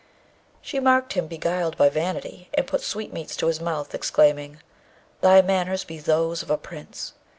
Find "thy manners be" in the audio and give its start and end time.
5.21-5.99